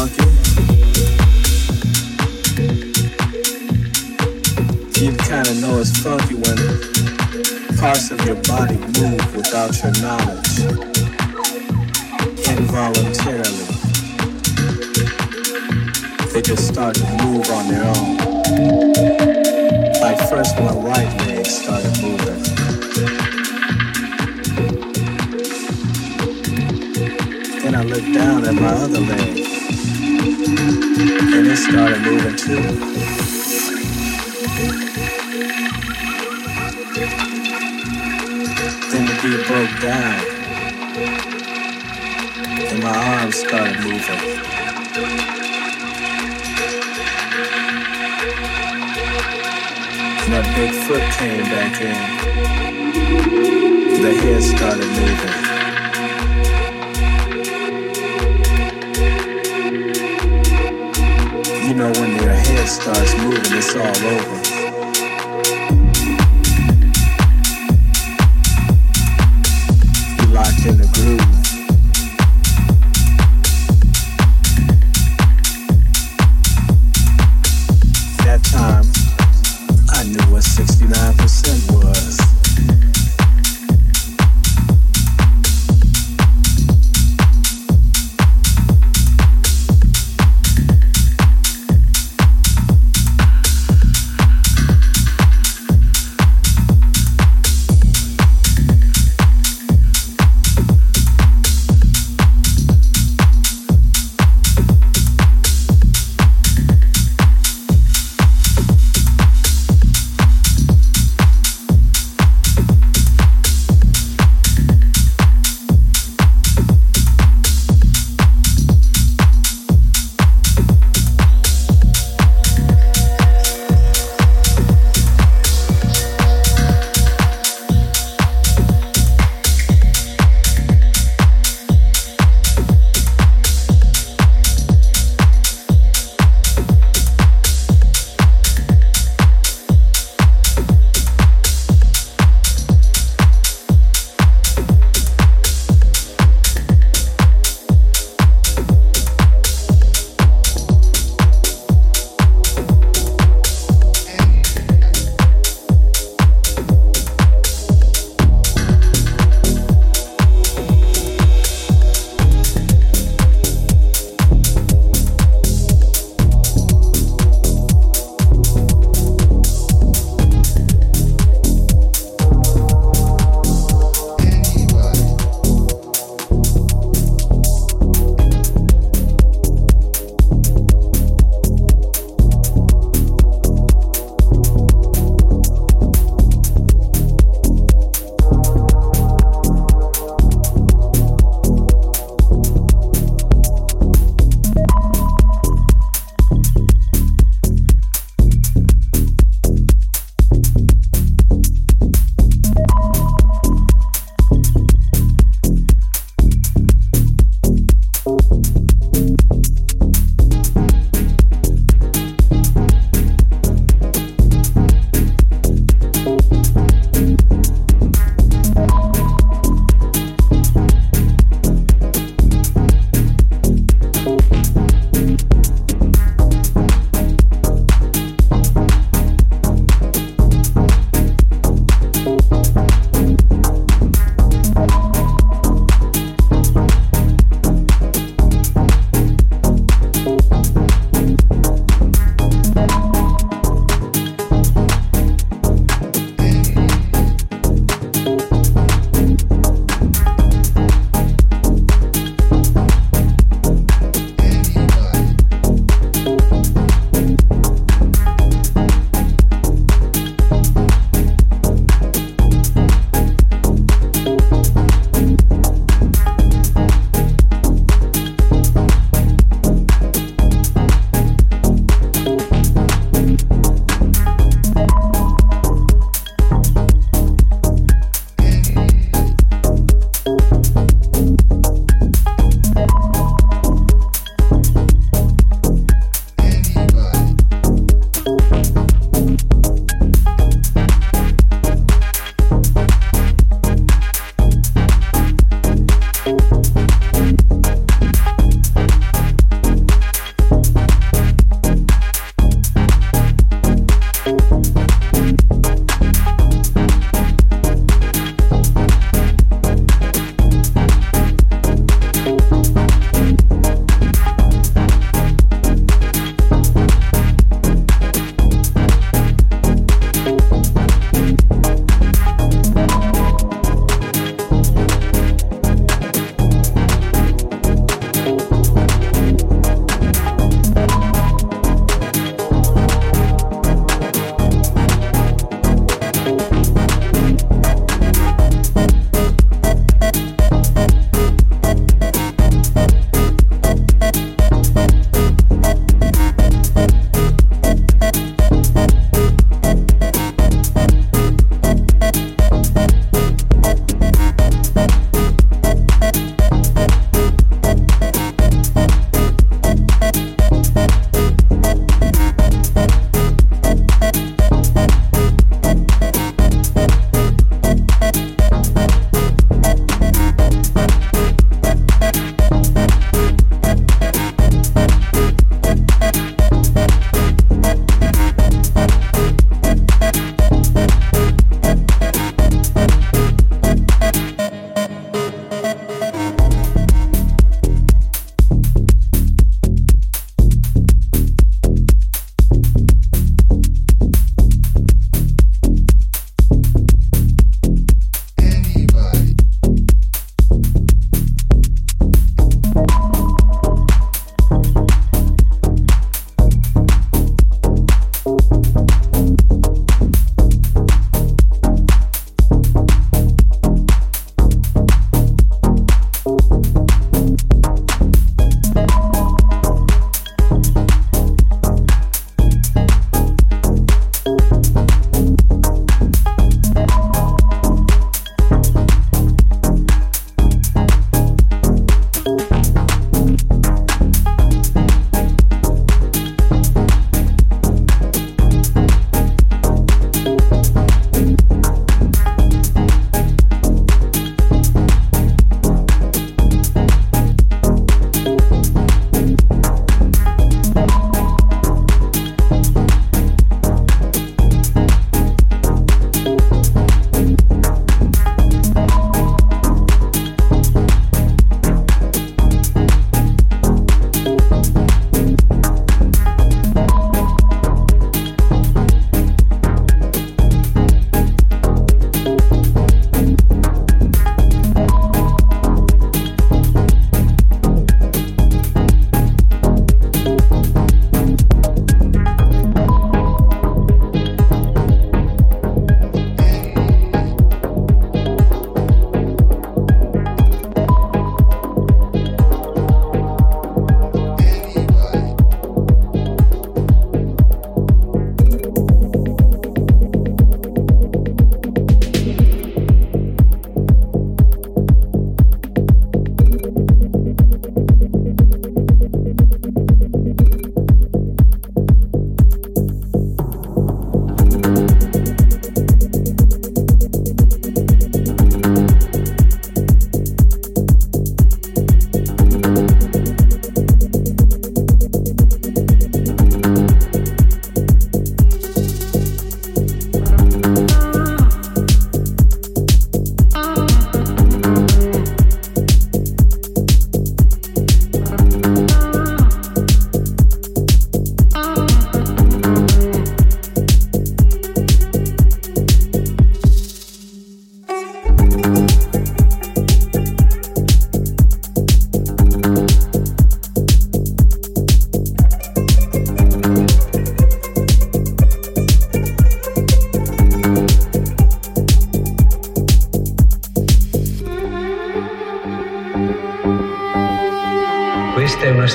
You 0.00 0.06
kinda 5.18 5.54
know 5.60 5.78
it's 5.78 5.92
funky 6.00 6.36
when 6.36 6.56
parts 7.76 8.10
of 8.10 8.24
your 8.24 8.36
body 8.48 8.78
move 8.98 9.36
without 9.36 9.76
your 9.82 9.92
knowledge, 10.00 10.60
involuntarily. 12.48 13.66
They 16.32 16.40
just 16.40 16.68
start 16.68 16.94
to 16.94 17.04
move 17.22 17.50
on 17.50 17.68
their 17.68 17.84
own. 17.84 18.16
Like 20.00 20.18
first 20.30 20.58
my 20.60 20.72
right 20.72 21.26
leg 21.26 21.44
started 21.44 22.00
moving. 22.00 22.42
Then 27.62 27.74
I 27.74 27.82
looked 27.82 28.14
down 28.14 28.46
at 28.46 28.54
my 28.54 28.68
other 28.68 29.00
leg. 29.00 29.39
And 30.52 31.46
it 31.46 31.56
started 31.56 32.00
moving 32.02 32.36
too. 32.36 32.60
Then 38.90 39.06
the 39.06 39.14
beat 39.22 39.46
broke 39.46 39.80
down. 39.80 40.20
And 42.68 42.82
my 42.82 42.96
arms 43.20 43.36
started 43.36 43.78
moving. 43.78 44.40
my 50.30 50.42
big 50.54 50.72
foot 50.86 51.02
came 51.18 51.42
back 51.44 51.80
in. 51.80 51.96
The 54.02 54.12
head 54.14 54.42
started 54.42 54.86
moving. 54.86 55.49
stars 62.70 63.16
moving, 63.16 63.58
it's 63.58 63.74
all 63.74 64.06
over. 64.06 64.39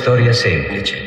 Storia 0.05 0.31
semplice. 0.31 1.04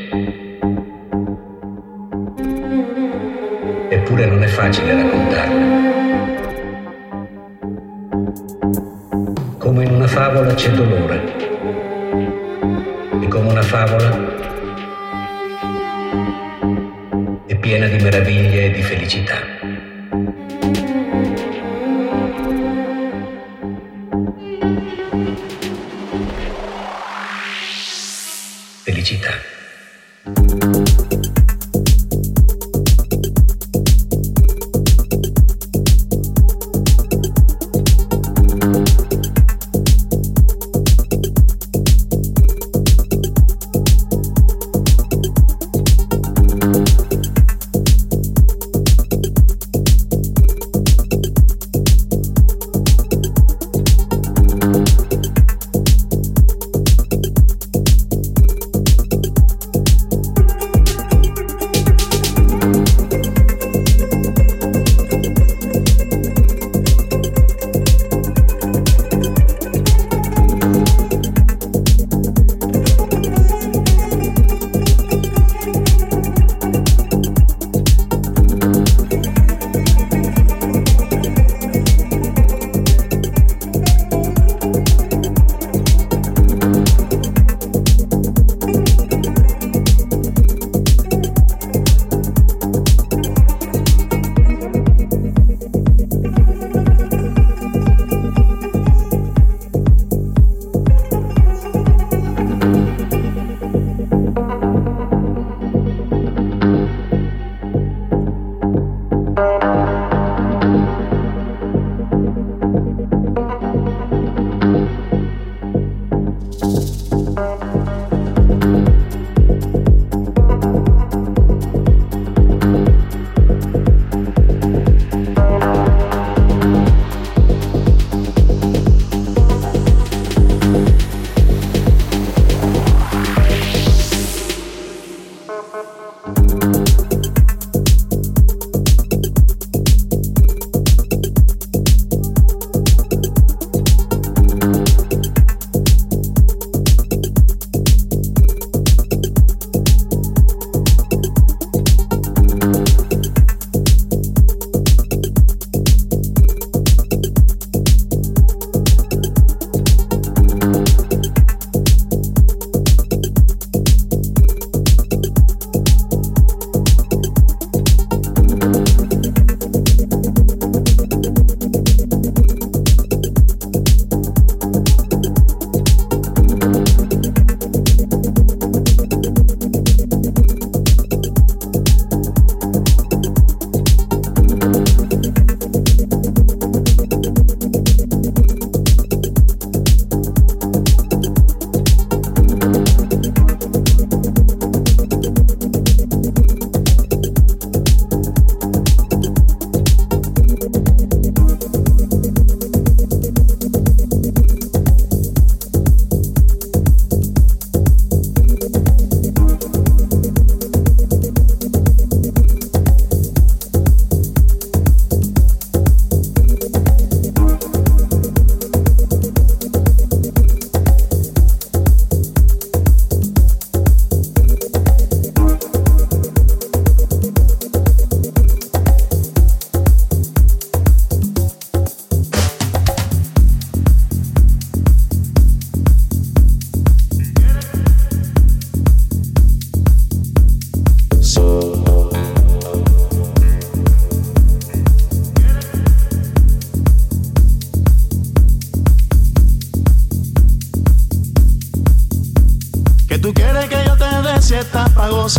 Que 255.28 255.34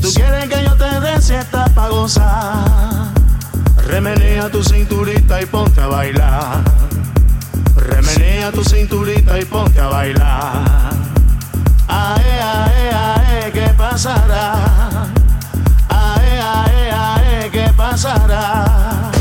tú 0.00 0.08
quieres 0.14 0.48
que 0.48 0.64
yo 0.64 0.74
te 0.76 1.00
dé 1.00 1.20
siesta 1.20 1.66
pa' 1.74 1.88
gozar. 1.88 3.12
Remenea 3.86 4.48
tu 4.48 4.64
cinturita 4.64 5.42
y 5.42 5.46
ponte 5.46 5.82
a 5.82 5.88
bailar. 5.88 6.64
Remenea 7.76 8.50
tu 8.50 8.64
cinturita 8.64 9.38
y 9.38 9.44
ponte 9.44 9.78
a 9.78 9.88
bailar. 9.88 10.90
Ae, 11.86 12.40
ae, 12.40 12.90
ae, 12.94 13.52
¿qué 13.52 13.74
pasará? 13.76 14.54
Ae, 15.90 16.40
ae, 16.40 16.90
ae, 16.92 17.50
¿qué 17.50 17.70
pasará? 17.76 19.17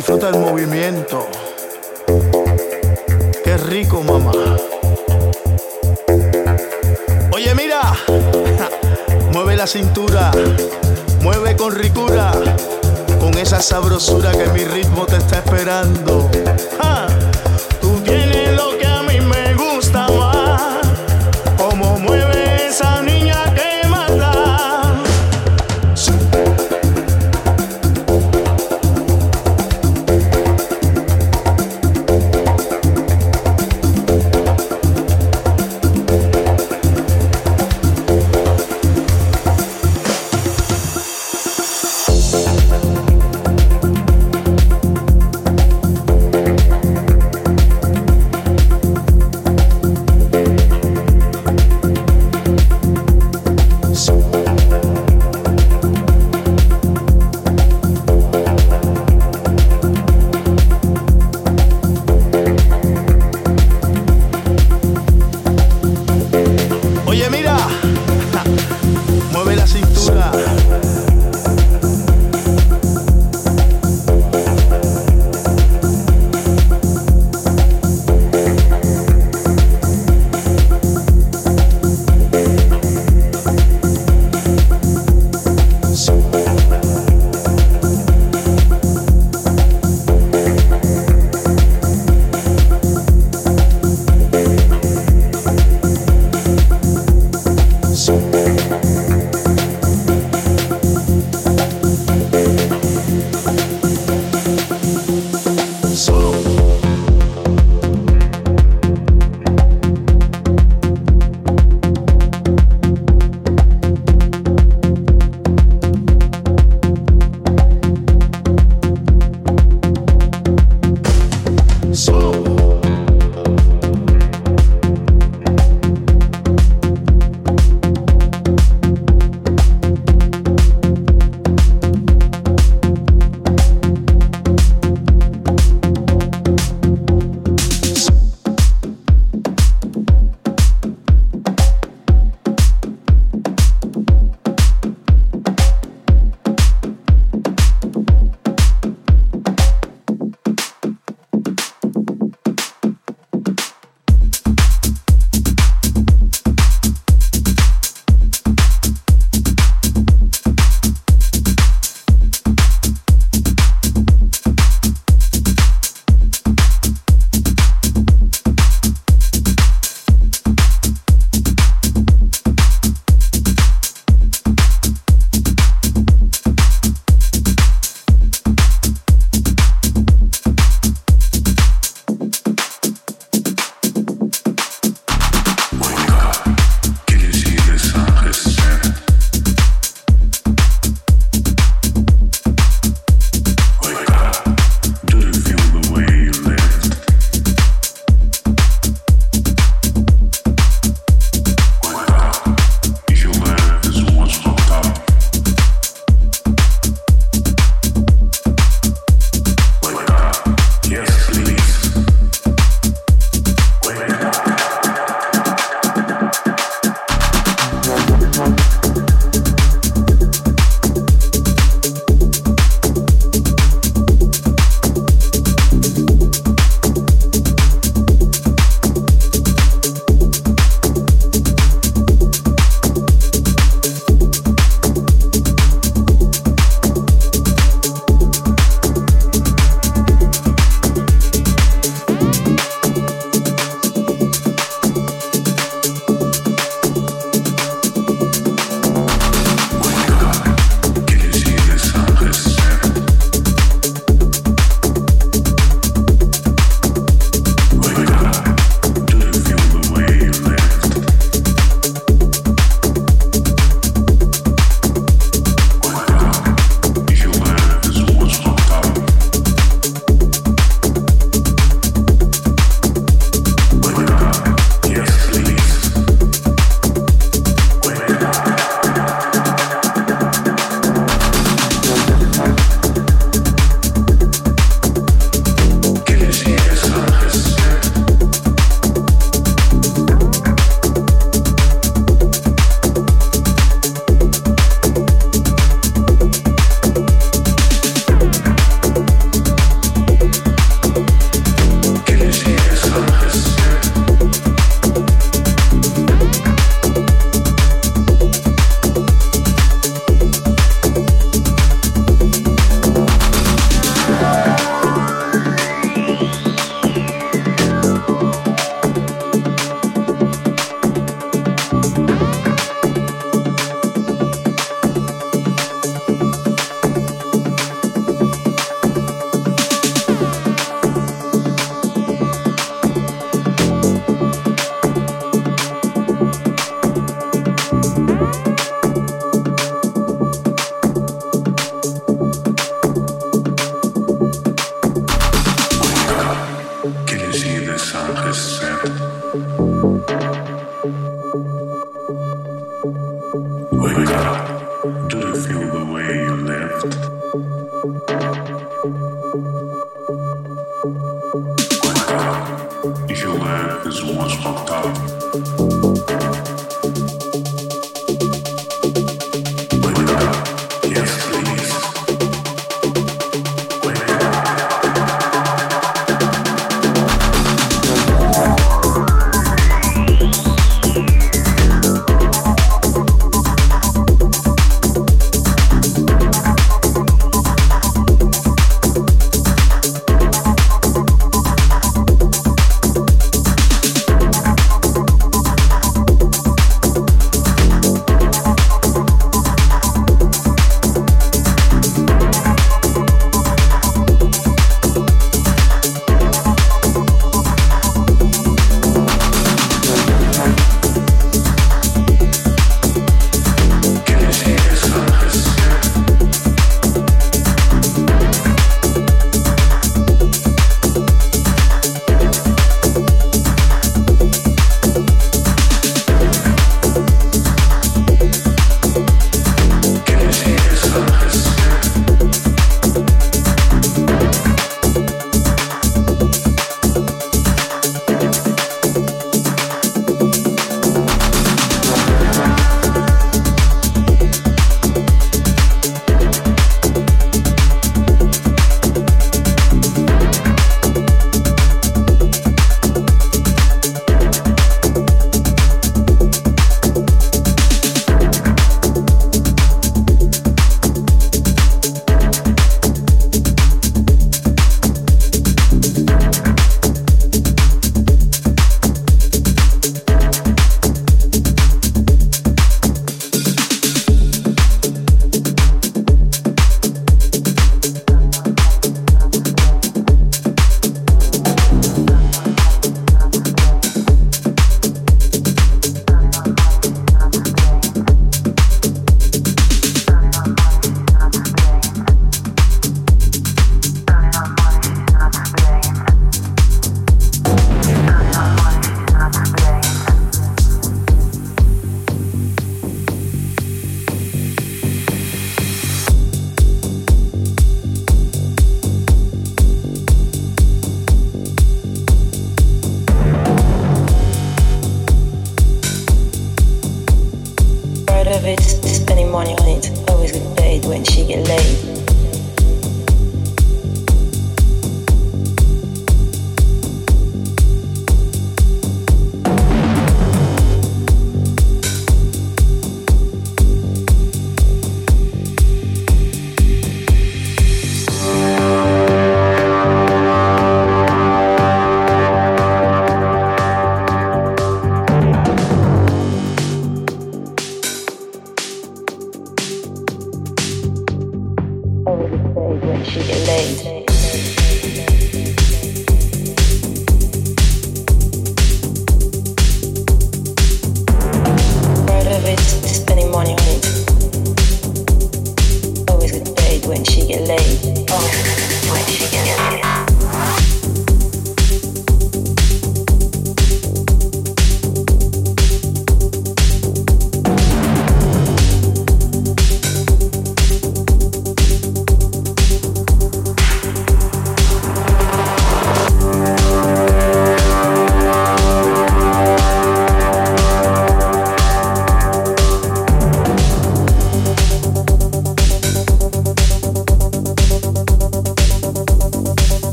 Disfruta 0.00 0.30
el 0.30 0.38
movimiento. 0.38 1.28
Qué 3.44 3.58
rico, 3.58 4.02
mamá. 4.02 4.32
Oye, 7.30 7.54
mira, 7.54 7.82
mueve 9.34 9.56
la 9.56 9.66
cintura, 9.66 10.30
mueve 11.20 11.54
con 11.54 11.74
ricura, 11.74 12.32
con 13.20 13.36
esa 13.36 13.60
sabrosura 13.60 14.32
que 14.32 14.46
mi 14.46 14.64
ritmo 14.64 15.04
te 15.04 15.18
está 15.18 15.40
esperando. 15.40 16.30
¡Ja! 16.80 17.06